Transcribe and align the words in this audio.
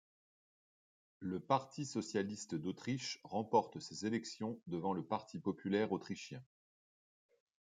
Le 1.19 1.39
Parti 1.39 1.85
socialiste 1.85 2.55
d'Autriche 2.55 3.19
remporte 3.23 3.79
ces 3.79 4.07
élections 4.07 4.59
devant 4.65 4.93
le 4.93 5.05
Parti 5.05 5.37
populaire 5.37 5.91
autrichien. 5.91 6.43